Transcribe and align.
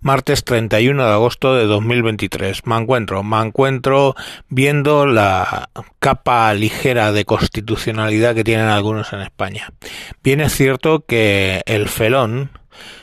martes 0.00 0.44
31 0.44 1.04
de 1.04 1.12
agosto 1.12 1.54
de 1.54 1.66
2023. 1.66 2.66
Me 2.66 2.76
encuentro, 2.76 3.22
me 3.22 3.40
encuentro 3.40 4.14
viendo 4.48 5.06
la 5.06 5.70
capa 5.98 6.52
ligera 6.54 7.12
de 7.12 7.24
constitucionalidad 7.24 8.34
que 8.34 8.44
tienen 8.44 8.66
algunos 8.66 9.12
en 9.12 9.20
España. 9.20 9.72
Bien 10.22 10.40
es 10.40 10.54
cierto 10.54 11.04
que 11.04 11.62
el 11.66 11.88
felón, 11.88 12.50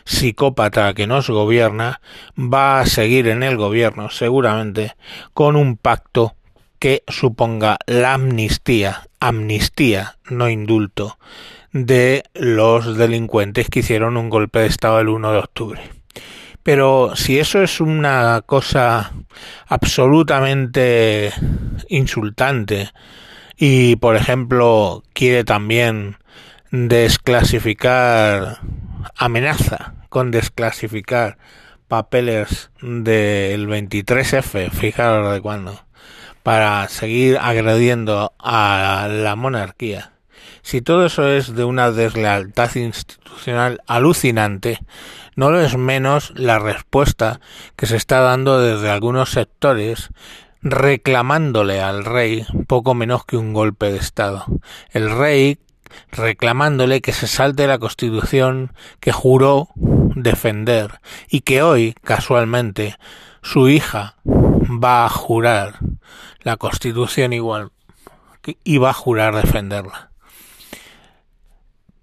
psicópata 0.06 0.94
que 0.94 1.08
nos 1.08 1.30
gobierna, 1.30 2.02
va 2.38 2.80
a 2.80 2.86
seguir 2.86 3.28
en 3.28 3.44
el 3.44 3.58
gobierno 3.58 4.10
seguramente 4.10 4.96
con 5.34 5.56
un 5.56 5.78
pacto 5.78 6.36
que 6.80 7.04
suponga 7.08 7.78
la 7.88 8.14
amnistía, 8.14 9.08
amnistía, 9.20 10.18
no 10.30 10.50
indulto, 10.50 11.18
de 11.72 12.24
los 12.34 12.98
delincuentes 12.98 13.70
que 13.70 13.80
hicieron 13.80 14.18
un 14.18 14.30
golpe 14.30 14.60
de 14.60 14.68
Estado 14.68 15.00
el 15.00 15.10
1 15.10 15.32
de 15.32 15.38
octubre. 15.38 15.82
Pero 16.66 17.16
si 17.16 17.38
eso 17.38 17.62
es 17.62 17.80
una 17.80 18.42
cosa 18.44 19.12
absolutamente 19.68 21.32
insultante 21.90 22.90
y, 23.56 23.98
por 23.98 24.16
ejemplo, 24.16 25.04
quiere 25.14 25.44
también 25.44 26.18
desclasificar, 26.72 28.62
amenaza 29.16 29.94
con 30.10 30.32
desclasificar 30.32 31.38
papeles 31.88 32.72
del 32.82 33.68
23F, 33.68 34.72
fijaros 34.72 35.36
de 35.36 35.42
cuándo, 35.42 35.86
para 36.42 36.90
seguir 36.90 37.38
agrediendo 37.40 38.34
a 38.40 39.08
la 39.08 39.36
monarquía. 39.36 40.14
Si 40.64 40.82
todo 40.82 41.06
eso 41.06 41.28
es 41.28 41.54
de 41.54 41.64
una 41.64 41.92
deslealtad 41.92 42.74
institucional 42.74 43.82
alucinante, 43.86 44.80
no 45.36 45.52
lo 45.52 45.62
es 45.62 45.78
menos 45.78 46.34
la 46.36 46.60
respuesta 46.60 47.40
que 47.76 47.86
se 47.86 47.98
está 47.98 48.20
dando 48.22 48.60
desde 48.60 48.90
algunos 48.90 49.32
sectores 49.32 50.10
reclamándole 50.62 51.82
al 51.82 52.06
rey 52.06 52.46
poco 52.68 52.96
menos 52.96 53.26
que 53.26 53.38
un 53.38 53.54
golpe 53.54 53.92
de 53.92 53.98
Estado. 53.98 54.46
El 54.92 55.12
rey 55.12 55.60
reclamándole 56.12 57.02
que 57.02 57.14
se 57.14 57.28
salte 57.28 57.68
la 57.68 57.78
Constitución 57.78 58.74
que 59.00 59.12
juró 59.12 59.70
defender 59.76 61.00
y 61.30 61.42
que 61.42 61.62
hoy, 61.62 61.96
casualmente, 62.04 62.98
su 63.42 63.70
hija 63.70 64.16
va 64.26 65.06
a 65.06 65.10
jurar 65.10 65.76
la 66.42 66.58
Constitución 66.58 67.34
igual 67.34 67.72
y 68.64 68.78
va 68.78 68.92
a 68.92 68.94
jurar 68.94 69.36
defenderla. 69.36 70.12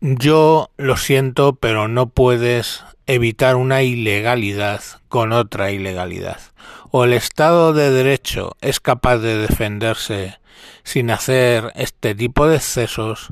Yo 0.01 0.70
lo 0.77 0.97
siento, 0.97 1.55
pero 1.55 1.87
no 1.87 2.09
puedes 2.09 2.85
evitar 3.06 3.56
una 3.56 3.83
ilegalidad 3.83 4.83
con 5.08 5.33
otra 5.33 5.70
ilegalidad. 5.70 6.41
O 6.91 7.05
el 7.05 7.12
Estado 7.12 7.72
de 7.72 7.91
Derecho 7.91 8.56
es 8.61 8.81
capaz 8.81 9.19
de 9.19 9.39
defenderse 9.39 10.39
sin 10.84 11.11
hacer 11.11 11.73
este 11.75 12.14
tipo 12.14 12.47
de 12.47 12.56
excesos, 12.56 13.30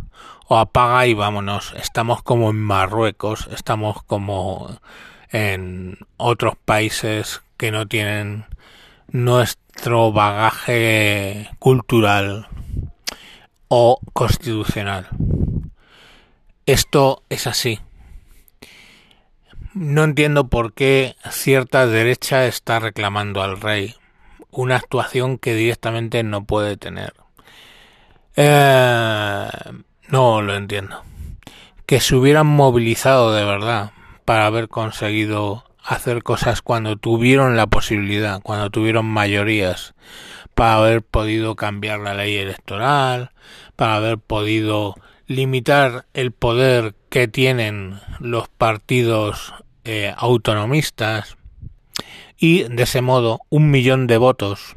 o 0.48 0.58
apaga 0.58 1.06
y 1.06 1.14
vámonos. 1.14 1.74
Estamos 1.76 2.22
como 2.22 2.50
en 2.50 2.60
Marruecos, 2.60 3.48
estamos 3.52 4.02
como 4.02 4.80
en 5.30 5.98
otros 6.16 6.54
países 6.64 7.42
que 7.56 7.70
no 7.70 7.86
tienen 7.86 8.46
nuestro 9.08 10.12
bagaje 10.12 11.50
cultural 11.58 12.48
o 13.68 14.00
constitucional. 14.12 15.08
Esto 16.66 17.22
es 17.28 17.46
así. 17.46 17.78
No 19.72 20.02
entiendo 20.02 20.48
por 20.48 20.72
qué 20.72 21.14
cierta 21.30 21.86
derecha 21.86 22.46
está 22.46 22.80
reclamando 22.80 23.40
al 23.42 23.60
rey 23.60 23.94
una 24.50 24.74
actuación 24.74 25.38
que 25.38 25.54
directamente 25.54 26.24
no 26.24 26.44
puede 26.44 26.76
tener. 26.76 27.14
Eh, 28.34 29.48
no 30.08 30.42
lo 30.42 30.56
entiendo. 30.56 31.02
Que 31.86 32.00
se 32.00 32.16
hubieran 32.16 32.48
movilizado 32.48 33.32
de 33.32 33.44
verdad 33.44 33.92
para 34.24 34.46
haber 34.46 34.68
conseguido 34.68 35.64
hacer 35.84 36.24
cosas 36.24 36.62
cuando 36.62 36.96
tuvieron 36.96 37.56
la 37.56 37.68
posibilidad, 37.68 38.40
cuando 38.42 38.70
tuvieron 38.70 39.06
mayorías, 39.06 39.94
para 40.54 40.74
haber 40.74 41.02
podido 41.02 41.54
cambiar 41.54 42.00
la 42.00 42.14
ley 42.14 42.36
electoral, 42.36 43.30
para 43.76 43.94
haber 43.94 44.18
podido 44.18 44.96
limitar 45.26 46.06
el 46.12 46.32
poder 46.32 46.94
que 47.10 47.28
tienen 47.28 48.00
los 48.20 48.48
partidos 48.48 49.52
eh, 49.84 50.14
autonomistas 50.16 51.36
y 52.38 52.62
de 52.62 52.84
ese 52.84 53.02
modo 53.02 53.40
un 53.50 53.70
millón 53.70 54.06
de 54.06 54.16
votos 54.16 54.72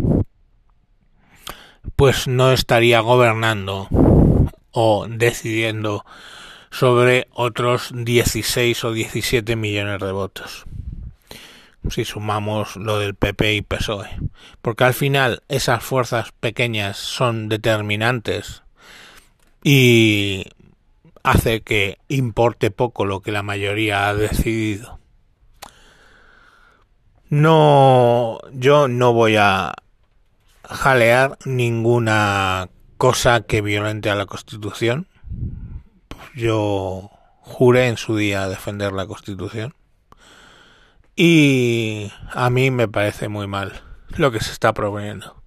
pues 1.96 2.28
no 2.28 2.52
estaría 2.52 3.00
gobernando 3.02 3.88
o 4.72 5.06
decidiendo 5.08 6.06
sobre 6.72 7.28
otros 7.32 7.92
16 7.94 8.84
o 8.84 8.92
17 8.94 9.56
millones 9.56 10.00
de 10.00 10.12
votos. 10.12 10.66
Si 11.90 12.04
sumamos 12.04 12.76
lo 12.78 12.98
del 12.98 13.14
PP 13.14 13.54
y 13.54 13.62
PSOE 13.62 14.10
porque 14.62 14.86
al 14.86 14.94
final 14.96 15.44
esas 15.50 15.84
fuerzas 15.84 16.32
pequeñas 16.40 16.98
son 16.98 17.48
determinantes 17.48 18.64
y 19.64 20.46
hace 21.24 21.62
que 21.62 21.98
importe 22.10 22.70
poco 22.70 23.06
lo 23.06 23.22
que 23.22 23.32
la 23.32 23.44
mayoría 23.44 24.08
ha 24.08 24.14
decidido. 24.14 25.00
No, 27.30 28.40
yo 28.52 28.88
no 28.88 29.14
voy 29.14 29.38
a 29.38 29.74
jalear 30.64 31.38
ninguna 31.46 32.70
cosa 32.98 33.42
que 33.42 33.62
violente 33.62 34.10
a 34.10 34.16
la 34.16 34.28
Constitución. 34.28 35.08
Yo 36.36 37.10
juré 37.40 37.88
en 37.88 37.98
su 37.98 38.16
día 38.16 38.48
defender 38.48 38.92
la 38.94 39.08
Constitución. 39.08 39.74
Y 41.16 42.12
a 42.32 42.50
mí 42.50 42.72
me 42.72 42.88
parece 42.88 43.30
muy 43.30 43.48
mal 43.48 43.82
lo 44.18 44.32
que 44.32 44.40
se 44.40 44.52
está 44.52 44.74
proponiendo. 44.74 45.42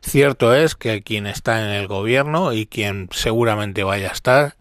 Cierto 0.00 0.54
es 0.54 0.76
que 0.76 1.02
quien 1.02 1.26
está 1.26 1.64
en 1.64 1.70
el 1.70 1.88
gobierno 1.88 2.52
y 2.52 2.66
quien 2.66 3.08
seguramente 3.10 3.82
vaya 3.82 4.10
a 4.10 4.12
estar 4.12 4.56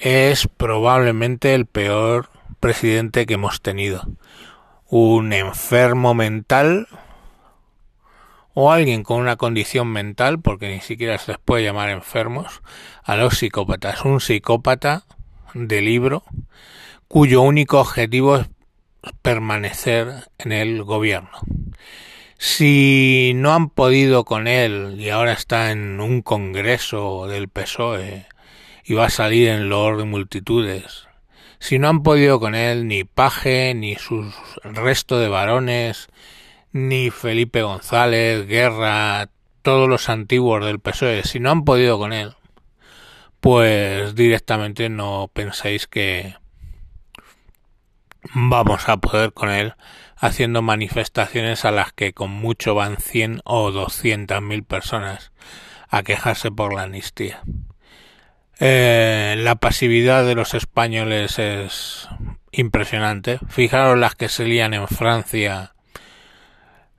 es 0.00 0.48
probablemente 0.48 1.54
el 1.54 1.66
peor 1.66 2.30
presidente 2.58 3.26
que 3.26 3.34
hemos 3.34 3.60
tenido. 3.60 4.08
Un 4.88 5.32
enfermo 5.32 6.14
mental 6.14 6.88
o 8.54 8.72
alguien 8.72 9.04
con 9.04 9.20
una 9.20 9.36
condición 9.36 9.88
mental, 9.88 10.40
porque 10.40 10.72
ni 10.74 10.80
siquiera 10.80 11.18
se 11.18 11.32
les 11.32 11.40
puede 11.40 11.64
llamar 11.64 11.90
enfermos, 11.90 12.62
a 13.04 13.16
los 13.16 13.38
psicópatas. 13.38 14.04
Un 14.04 14.20
psicópata 14.20 15.04
de 15.54 15.82
libro 15.82 16.24
cuyo 17.06 17.42
único 17.42 17.78
objetivo 17.78 18.38
es 18.38 18.46
permanecer 19.22 20.28
en 20.38 20.52
el 20.52 20.82
gobierno. 20.82 21.30
Si 22.38 23.32
no 23.34 23.52
han 23.52 23.68
podido 23.68 24.24
con 24.24 24.48
él 24.48 24.96
y 24.98 25.10
ahora 25.10 25.32
está 25.32 25.72
en 25.72 26.00
un 26.00 26.22
congreso 26.22 27.26
del 27.26 27.48
PSOE 27.48 28.26
y 28.90 28.94
va 28.94 29.04
a 29.04 29.10
salir 29.10 29.46
en 29.46 29.68
loor 29.68 29.98
de 29.98 30.04
multitudes, 30.04 31.06
si 31.60 31.78
no 31.78 31.88
han 31.88 32.02
podido 32.02 32.40
con 32.40 32.56
él 32.56 32.88
ni 32.88 33.04
Paje, 33.04 33.72
ni 33.72 33.94
su 33.94 34.34
resto 34.64 35.20
de 35.20 35.28
varones, 35.28 36.08
ni 36.72 37.10
Felipe 37.10 37.62
González, 37.62 38.48
Guerra, 38.48 39.28
todos 39.62 39.88
los 39.88 40.08
antiguos 40.08 40.64
del 40.64 40.80
PSOE, 40.80 41.22
si 41.22 41.38
no 41.38 41.52
han 41.52 41.64
podido 41.64 42.00
con 42.00 42.12
él, 42.12 42.34
pues 43.38 44.16
directamente 44.16 44.88
no 44.88 45.30
penséis 45.32 45.86
que 45.86 46.34
vamos 48.34 48.88
a 48.88 48.96
poder 48.96 49.32
con 49.32 49.50
él 49.50 49.74
haciendo 50.16 50.62
manifestaciones 50.62 51.64
a 51.64 51.70
las 51.70 51.92
que 51.92 52.12
con 52.12 52.32
mucho 52.32 52.74
van 52.74 52.96
100 52.96 53.42
o 53.44 53.70
200 53.70 54.42
mil 54.42 54.64
personas 54.64 55.30
a 55.88 56.02
quejarse 56.02 56.50
por 56.50 56.74
la 56.74 56.82
amnistía. 56.82 57.44
Eh, 58.62 59.36
la 59.38 59.54
pasividad 59.54 60.26
de 60.26 60.34
los 60.34 60.52
españoles 60.52 61.38
es 61.38 62.08
impresionante. 62.52 63.38
Fijaros 63.48 63.98
las 63.98 64.14
que 64.14 64.28
se 64.28 64.44
lían 64.44 64.74
en 64.74 64.86
Francia 64.86 65.72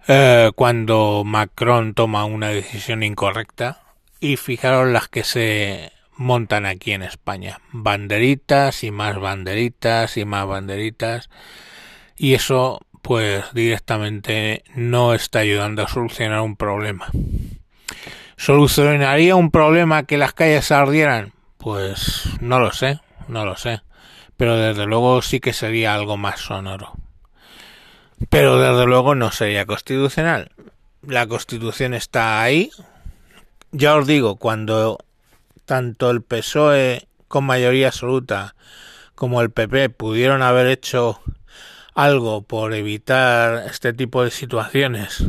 eh, 0.07 0.51
cuando 0.55 1.21
Macron 1.23 1.93
toma 1.93 2.25
una 2.25 2.49
decisión 2.49 3.03
incorrecta 3.03 3.83
y 4.19 4.37
fijaros 4.37 4.89
las 4.89 5.07
que 5.07 5.23
se 5.23 5.91
montan 6.17 6.65
aquí 6.65 6.93
en 6.93 7.03
España. 7.03 7.59
Banderitas 7.71 8.83
y 8.83 8.89
más 8.89 9.19
banderitas 9.19 10.17
y 10.17 10.25
más 10.25 10.47
banderitas. 10.47 11.29
Y 12.17 12.33
eso 12.33 12.79
pues 13.03 13.45
directamente 13.53 14.63
no 14.73 15.13
está 15.13 15.39
ayudando 15.39 15.83
a 15.83 15.87
solucionar 15.87 16.41
un 16.41 16.55
problema. 16.55 17.07
¿Solucionaría 18.35 19.35
un 19.35 19.51
problema 19.51 20.03
que 20.03 20.17
las 20.17 20.33
calles 20.33 20.71
ardieran? 20.71 21.33
Pues 21.61 22.23
no 22.39 22.59
lo 22.59 22.71
sé, 22.71 22.99
no 23.27 23.45
lo 23.45 23.55
sé. 23.55 23.81
Pero 24.35 24.57
desde 24.57 24.87
luego 24.87 25.21
sí 25.21 25.39
que 25.39 25.53
sería 25.53 25.93
algo 25.93 26.17
más 26.17 26.39
sonoro. 26.39 26.93
desde 28.19 28.85
luego 28.87 29.13
no 29.13 29.31
sería 29.31 29.67
constitucional. 29.67 30.51
La 31.05 31.27
constitución 31.27 31.93
está 31.93 32.41
ahí. 32.41 32.71
Ya 33.71 33.95
os 33.95 34.07
digo, 34.07 34.37
cuando 34.37 34.97
tanto 35.65 36.09
el 36.09 36.23
PSOE 36.23 37.07
con 37.27 37.45
mayoría 37.45 37.87
absoluta 37.87 38.55
como 39.13 39.41
el 39.41 39.51
PP 39.51 39.89
pudieron 39.89 40.41
haber 40.41 40.65
hecho 40.65 41.21
algo 41.93 42.41
por 42.41 42.73
evitar 42.73 43.67
este 43.67 43.93
tipo 43.93 44.23
de 44.23 44.31
situaciones, 44.31 45.25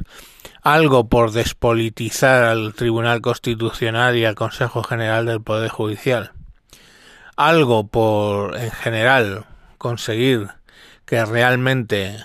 algo 0.63 1.09
por 1.09 1.33
despolitizar 1.33 2.45
al 2.45 2.75
Tribunal 2.75 3.21
Constitucional 3.21 4.17
y 4.17 4.25
al 4.25 4.37
Consejo 4.37 4.85
General 4.85 5.27
del 5.27 5.43
Poder 5.43 5.69
Judicial, 5.69 6.33
algo 7.37 7.89
por, 7.89 8.57
en 8.57 8.71
general, 8.71 9.45
conseguir 9.79 10.49
que 11.05 11.25
realmente 11.25 12.17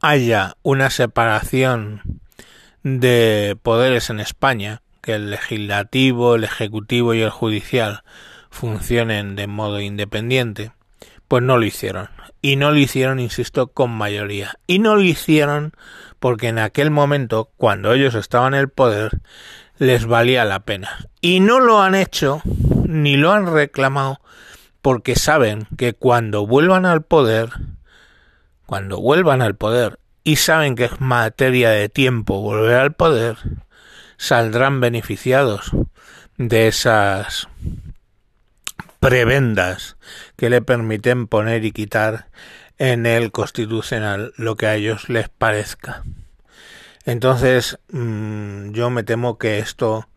haya 0.00 0.54
una 0.62 0.90
separación 0.90 2.20
de 2.84 3.56
poderes 3.60 4.08
en 4.08 4.20
España, 4.20 4.82
que 5.02 5.14
el 5.14 5.30
legislativo, 5.30 6.36
el 6.36 6.44
ejecutivo 6.44 7.12
y 7.12 7.22
el 7.22 7.30
judicial 7.30 8.04
funcionen 8.50 9.34
de 9.34 9.48
modo 9.48 9.80
independiente, 9.80 10.70
pues 11.26 11.42
no 11.42 11.58
lo 11.58 11.64
hicieron. 11.64 12.08
Y 12.40 12.56
no 12.56 12.70
lo 12.70 12.78
hicieron, 12.78 13.18
insisto, 13.18 13.68
con 13.68 13.90
mayoría. 13.90 14.58
Y 14.66 14.78
no 14.78 14.94
lo 14.94 15.02
hicieron 15.02 15.72
porque 16.24 16.48
en 16.48 16.58
aquel 16.58 16.90
momento, 16.90 17.50
cuando 17.58 17.92
ellos 17.92 18.14
estaban 18.14 18.54
en 18.54 18.60
el 18.60 18.70
poder, 18.70 19.20
les 19.76 20.06
valía 20.06 20.46
la 20.46 20.60
pena. 20.60 21.10
Y 21.20 21.40
no 21.40 21.60
lo 21.60 21.82
han 21.82 21.94
hecho, 21.94 22.40
ni 22.86 23.18
lo 23.18 23.30
han 23.30 23.52
reclamado, 23.52 24.22
porque 24.80 25.16
saben 25.16 25.68
que 25.76 25.92
cuando 25.92 26.46
vuelvan 26.46 26.86
al 26.86 27.02
poder, 27.02 27.50
cuando 28.64 29.02
vuelvan 29.02 29.42
al 29.42 29.54
poder 29.54 29.98
y 30.22 30.36
saben 30.36 30.76
que 30.76 30.86
es 30.86 30.98
materia 30.98 31.68
de 31.68 31.90
tiempo 31.90 32.40
volver 32.40 32.76
al 32.76 32.94
poder, 32.94 33.36
saldrán 34.16 34.80
beneficiados 34.80 35.72
de 36.38 36.68
esas 36.68 37.48
prebendas 38.98 39.98
que 40.36 40.48
le 40.48 40.62
permiten 40.62 41.26
poner 41.26 41.66
y 41.66 41.72
quitar 41.72 42.28
en 42.78 43.06
el 43.06 43.30
constitucional 43.32 44.32
lo 44.36 44.56
que 44.56 44.66
a 44.66 44.74
ellos 44.74 45.08
les 45.08 45.28
parezca. 45.28 46.04
Entonces, 47.04 47.78
mm, 47.90 48.72
yo 48.72 48.90
me 48.90 49.02
temo 49.02 49.38
que 49.38 49.58
esto 49.58 50.08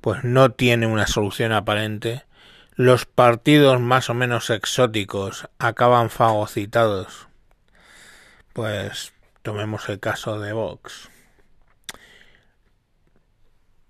pues 0.00 0.22
no 0.22 0.50
tiene 0.50 0.86
una 0.86 1.06
solución 1.06 1.52
aparente. 1.52 2.24
Los 2.74 3.06
partidos 3.06 3.80
más 3.80 4.10
o 4.10 4.14
menos 4.14 4.50
exóticos 4.50 5.48
acaban 5.58 6.10
fagocitados. 6.10 7.28
Pues 8.52 9.12
tomemos 9.42 9.88
el 9.88 10.00
caso 10.00 10.38
de 10.38 10.52
Vox. 10.52 11.08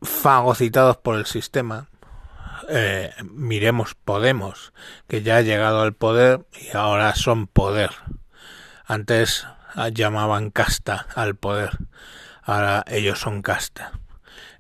Fagocitados 0.03 0.99
por 0.99 1.17
el 1.17 1.27
sistema, 1.27 1.89
eh, 2.69 3.13
miremos 3.23 3.95
Podemos, 3.95 4.73
que 5.09 5.23
ya 5.23 5.37
ha 5.37 5.43
llegado 5.43 5.83
al 5.83 5.95
poder 5.95 6.47
y 6.53 6.77
ahora 6.77 7.15
son 7.15 7.47
poder. 7.47 7.91
Antes 8.87 9.47
llamaban 9.93 10.51
casta 10.51 11.07
al 11.15 11.35
poder, 11.35 11.79
ahora 12.43 12.85
ellos 12.87 13.21
son 13.21 13.43
casta. 13.43 13.93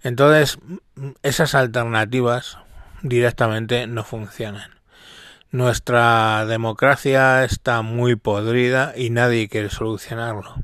Entonces, 0.02 0.58
esas 1.22 1.54
alternativas 1.54 2.58
directamente 3.02 3.86
no 3.86 4.04
funcionan. 4.04 4.70
Nuestra 5.50 6.46
democracia 6.46 7.44
está 7.44 7.82
muy 7.82 8.16
podrida 8.16 8.92
y 8.96 9.10
nadie 9.10 9.48
quiere 9.48 9.70
solucionarlo. 9.70 10.56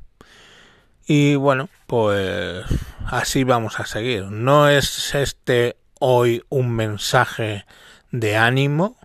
Y 1.06 1.36
bueno, 1.36 1.68
pues 1.86 2.64
así 3.06 3.44
vamos 3.44 3.80
a 3.80 3.86
seguir. 3.86 4.24
No 4.24 4.68
es 4.68 5.14
este 5.14 5.76
hoy 6.00 6.42
un 6.48 6.72
mensaje 6.72 7.66
de 8.10 8.36
ánimo, 8.36 8.96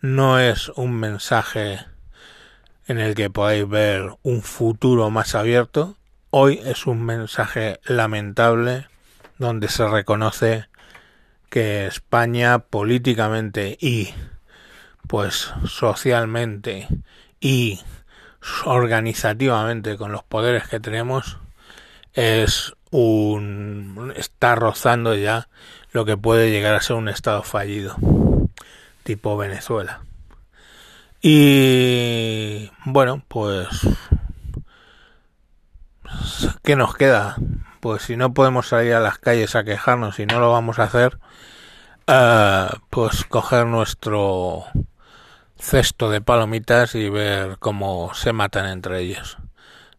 no 0.00 0.38
es 0.38 0.68
un 0.70 0.94
mensaje 0.94 1.80
en 2.86 2.98
el 2.98 3.14
que 3.14 3.30
podáis 3.30 3.68
ver 3.68 4.16
un 4.22 4.42
futuro 4.42 5.10
más 5.10 5.34
abierto, 5.34 5.96
hoy 6.30 6.60
es 6.64 6.86
un 6.86 7.04
mensaje 7.04 7.80
lamentable 7.84 8.86
donde 9.38 9.68
se 9.68 9.86
reconoce 9.88 10.68
que 11.50 11.86
España 11.86 12.60
políticamente 12.60 13.76
y 13.80 14.14
pues 15.08 15.52
socialmente 15.66 16.86
y 17.40 17.80
organizativamente 18.64 19.96
con 19.96 20.12
los 20.12 20.22
poderes 20.22 20.68
que 20.68 20.78
tenemos 20.80 21.38
es 22.12 22.72
un 22.96 24.12
está 24.14 24.54
rozando 24.54 25.16
ya 25.16 25.48
lo 25.90 26.04
que 26.04 26.16
puede 26.16 26.52
llegar 26.52 26.76
a 26.76 26.80
ser 26.80 26.94
un 26.94 27.08
estado 27.08 27.42
fallido, 27.42 27.96
tipo 29.02 29.36
Venezuela. 29.36 30.02
Y 31.20 32.70
bueno, 32.84 33.24
pues 33.26 33.66
¿qué 36.62 36.76
nos 36.76 36.94
queda? 36.94 37.34
Pues 37.80 38.02
si 38.02 38.16
no 38.16 38.32
podemos 38.32 38.68
salir 38.68 38.94
a 38.94 39.00
las 39.00 39.18
calles 39.18 39.56
a 39.56 39.64
quejarnos 39.64 40.20
y 40.20 40.26
no 40.26 40.38
lo 40.38 40.52
vamos 40.52 40.78
a 40.78 40.84
hacer, 40.84 41.18
uh, 42.06 42.78
pues 42.90 43.24
coger 43.24 43.66
nuestro 43.66 44.66
cesto 45.58 46.10
de 46.10 46.20
palomitas 46.20 46.94
y 46.94 47.08
ver 47.08 47.58
cómo 47.58 48.14
se 48.14 48.32
matan 48.32 48.66
entre 48.66 49.00
ellos. 49.00 49.38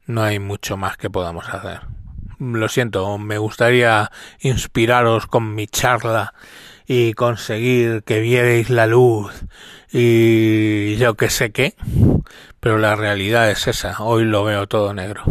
No 0.05 0.23
hay 0.23 0.39
mucho 0.39 0.77
más 0.77 0.95
que 0.95 1.09
podamos 1.09 1.49
hacer 1.49 1.94
lo 2.39 2.67
siento, 2.69 3.17
me 3.17 3.37
gustaría 3.37 4.11
inspiraros 4.39 5.27
con 5.27 5.55
mi 5.55 5.67
charla 5.67 6.33
y 6.87 7.13
conseguir 7.13 8.03
que 8.03 8.19
vierais 8.19 8.69
la 8.69 8.87
luz 8.87 9.33
y 9.91 10.97
yo 10.97 11.15
que 11.15 11.29
sé 11.29 11.51
qué, 11.51 11.75
pero 12.59 12.77
la 12.77 12.95
realidad 12.95 13.49
es 13.49 13.67
esa, 13.67 14.03
hoy 14.03 14.25
lo 14.25 14.43
veo 14.43 14.67
todo 14.67 14.93
negro. 14.93 15.23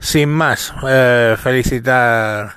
Sin 0.00 0.30
más, 0.30 0.72
eh, 0.88 1.36
felicitar 1.38 2.56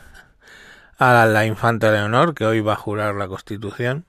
a 0.98 1.26
la 1.26 1.46
infanta 1.46 1.92
Leonor 1.92 2.36
que 2.36 2.46
hoy 2.46 2.62
va 2.62 2.74
a 2.74 2.78
jurar 2.78 3.16
la 3.16 3.28
Constitución. 3.28 4.06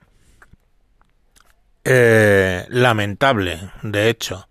Eh, 1.83 2.65
lamentable, 2.69 3.71
de 3.81 4.09
hecho, 4.09 4.47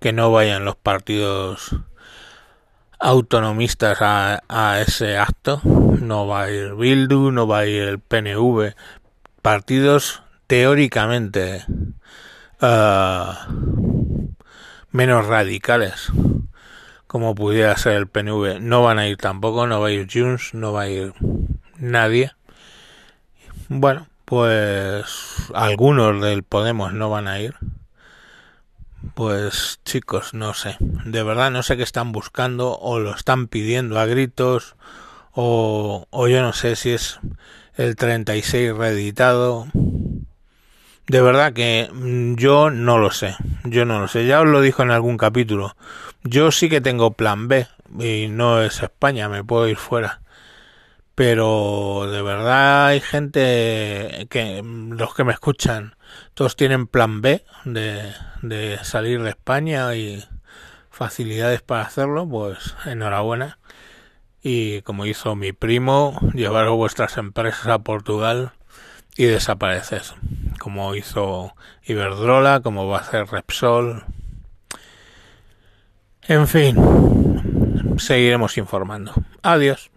que 0.00 0.12
no 0.12 0.30
vayan 0.30 0.64
los 0.64 0.76
partidos 0.76 1.76
autonomistas 3.00 3.98
a, 4.00 4.80
ese 4.80 5.16
acto. 5.16 5.60
No 5.64 6.26
va 6.26 6.42
a 6.42 6.50
ir 6.50 6.74
Bildu, 6.74 7.32
no 7.32 7.46
va 7.46 7.60
a 7.60 7.66
ir 7.66 7.82
el 7.82 7.98
PNV. 7.98 8.74
Partidos 9.42 10.22
teóricamente 10.46 11.64
uh, 12.60 13.32
menos 14.90 15.26
radicales, 15.26 16.12
como 17.06 17.34
pudiera 17.34 17.76
ser 17.76 17.94
el 17.94 18.06
PNV, 18.06 18.60
no 18.60 18.82
van 18.82 18.98
a 18.98 19.08
ir 19.08 19.16
tampoco. 19.16 19.66
No 19.66 19.80
va 19.80 19.88
a 19.88 19.92
ir 19.92 20.06
Junts, 20.12 20.54
no 20.54 20.72
va 20.72 20.82
a 20.82 20.88
ir 20.88 21.14
nadie. 21.78 22.32
Bueno, 23.68 24.08
pues 24.24 25.06
algunos 25.54 26.20
del 26.20 26.42
Podemos 26.42 26.92
no 26.92 27.10
van 27.10 27.28
a 27.28 27.40
ir. 27.40 27.54
Pues 29.14 29.80
chicos, 29.84 30.34
no 30.34 30.54
sé, 30.54 30.76
de 30.78 31.22
verdad 31.22 31.50
no 31.50 31.62
sé 31.62 31.76
qué 31.76 31.82
están 31.82 32.12
buscando 32.12 32.78
o 32.78 32.98
lo 32.98 33.14
están 33.14 33.48
pidiendo 33.48 33.98
a 33.98 34.06
gritos 34.06 34.76
o, 35.32 36.06
o 36.10 36.28
yo 36.28 36.42
no 36.42 36.52
sé 36.52 36.76
si 36.76 36.90
es 36.90 37.18
el 37.76 37.96
36 37.96 38.76
reeditado. 38.76 39.66
De 41.06 41.20
verdad 41.20 41.52
que 41.52 41.88
mm, 41.92 42.34
yo 42.36 42.70
no 42.70 42.98
lo 42.98 43.10
sé, 43.10 43.36
yo 43.64 43.84
no 43.84 44.00
lo 44.00 44.06
sé, 44.06 44.26
ya 44.26 44.40
os 44.42 44.46
lo 44.46 44.60
dijo 44.60 44.82
en 44.82 44.90
algún 44.90 45.16
capítulo. 45.16 45.76
Yo 46.22 46.52
sí 46.52 46.68
que 46.68 46.80
tengo 46.80 47.12
plan 47.12 47.48
B 47.48 47.66
y 47.98 48.28
no 48.28 48.62
es 48.62 48.82
España, 48.82 49.28
me 49.28 49.42
puedo 49.42 49.66
ir 49.66 49.76
fuera. 49.76 50.20
Pero 51.14 52.06
de 52.10 52.22
verdad 52.22 52.86
hay 52.86 53.00
gente 53.00 54.26
que 54.30 54.62
los 54.62 55.14
que 55.14 55.24
me 55.24 55.32
escuchan 55.32 55.96
todos 56.34 56.56
tienen 56.56 56.86
plan 56.86 57.20
B 57.20 57.44
de, 57.64 58.78
salir 58.82 59.22
de 59.22 59.30
España 59.30 59.94
y 59.94 60.24
facilidades 60.90 61.62
para 61.62 61.82
hacerlo, 61.82 62.28
pues 62.28 62.74
enhorabuena. 62.86 63.58
Y 64.42 64.82
como 64.82 65.06
hizo 65.06 65.36
mi 65.36 65.52
primo, 65.52 66.18
llevaros 66.34 66.76
vuestras 66.76 67.16
empresas 67.18 67.66
a 67.66 67.80
Portugal 67.80 68.52
y 69.16 69.26
desaparecer. 69.26 70.02
Como 70.58 70.94
hizo 70.94 71.54
Iberdrola, 71.84 72.60
como 72.60 72.86
va 72.86 72.98
a 72.98 73.00
hacer 73.00 73.26
Repsol. 73.26 74.04
En 76.22 76.46
fin, 76.46 76.76
seguiremos 77.98 78.56
informando. 78.56 79.12
Adiós. 79.42 79.90